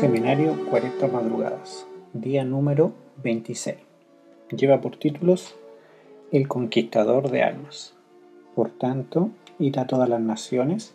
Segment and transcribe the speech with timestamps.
[0.00, 3.76] Seminario 40 Madrugadas, día número 26.
[4.54, 5.56] Lleva por títulos
[6.30, 7.94] El Conquistador de Almas.
[8.54, 10.94] Por tanto, id a todas las naciones,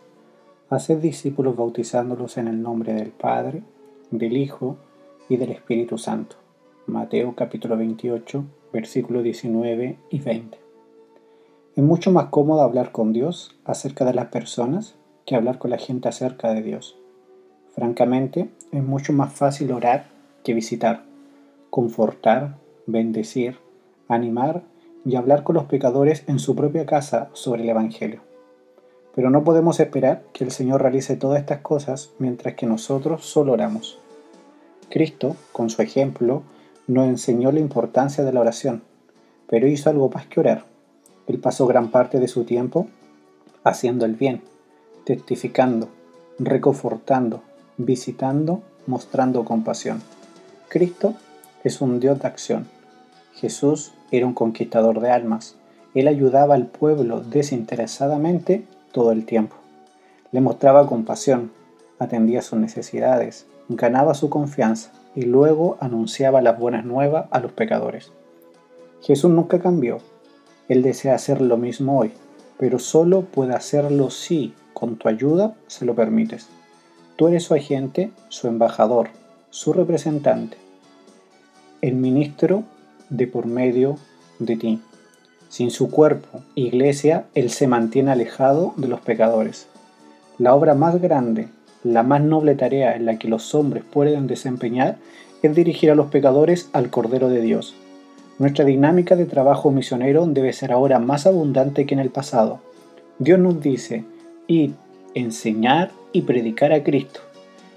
[0.70, 3.64] haced discípulos bautizándolos en el nombre del Padre,
[4.12, 4.76] del Hijo
[5.28, 6.36] y del Espíritu Santo.
[6.86, 10.58] Mateo capítulo 28, versículos 19 y 20.
[11.74, 14.94] Es mucho más cómodo hablar con Dios acerca de las personas
[15.26, 17.01] que hablar con la gente acerca de Dios.
[17.74, 20.06] Francamente, es mucho más fácil orar
[20.44, 21.04] que visitar,
[21.70, 23.56] confortar, bendecir,
[24.08, 24.62] animar
[25.04, 28.20] y hablar con los pecadores en su propia casa sobre el Evangelio.
[29.14, 33.52] Pero no podemos esperar que el Señor realice todas estas cosas mientras que nosotros solo
[33.52, 33.98] oramos.
[34.90, 36.42] Cristo, con su ejemplo,
[36.86, 38.82] nos enseñó la importancia de la oración,
[39.48, 40.64] pero hizo algo más que orar.
[41.26, 42.88] Él pasó gran parte de su tiempo
[43.64, 44.42] haciendo el bien,
[45.04, 45.88] testificando,
[46.38, 47.42] reconfortando,
[47.84, 50.02] visitando, mostrando compasión.
[50.68, 51.14] Cristo
[51.64, 52.66] es un Dios de acción.
[53.34, 55.56] Jesús era un conquistador de almas.
[55.94, 59.56] Él ayudaba al pueblo desinteresadamente todo el tiempo.
[60.30, 61.52] Le mostraba compasión,
[61.98, 68.12] atendía sus necesidades, ganaba su confianza y luego anunciaba las buenas nuevas a los pecadores.
[69.02, 69.98] Jesús nunca cambió.
[70.68, 72.12] Él desea hacer lo mismo hoy,
[72.58, 76.48] pero solo puede hacerlo si, con tu ayuda, se lo permites.
[77.16, 79.08] Tú eres su agente, su embajador,
[79.50, 80.56] su representante,
[81.82, 82.64] el ministro
[83.10, 83.98] de por medio
[84.38, 84.80] de ti.
[85.48, 89.68] Sin su cuerpo, iglesia, Él se mantiene alejado de los pecadores.
[90.38, 91.48] La obra más grande,
[91.84, 94.96] la más noble tarea en la que los hombres pueden desempeñar
[95.42, 97.74] es dirigir a los pecadores al Cordero de Dios.
[98.38, 102.60] Nuestra dinámica de trabajo misionero debe ser ahora más abundante que en el pasado.
[103.18, 104.04] Dios nos dice,
[104.46, 104.72] id,
[105.14, 107.20] enseñar y predicar a Cristo,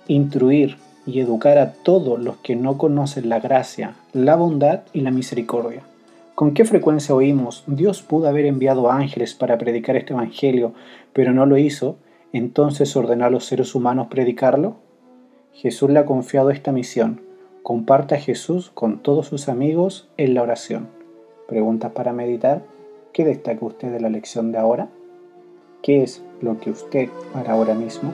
[0.08, 5.12] instruir y educar a todos los que no conocen la gracia, la bondad y la
[5.12, 5.84] misericordia.
[6.36, 10.74] ¿Con qué frecuencia oímos, Dios pudo haber enviado ángeles para predicar este Evangelio,
[11.14, 11.98] pero no lo hizo,
[12.34, 14.76] entonces ordenó a los seres humanos predicarlo?
[15.54, 17.22] Jesús le ha confiado esta misión.
[17.64, 20.90] Comparte a Jesús con todos sus amigos en la oración.
[21.48, 22.64] Preguntas para meditar.
[23.14, 24.90] ¿Qué destaca usted de la lección de ahora?
[25.86, 28.12] ¿Qué es lo que usted hará ahora mismo?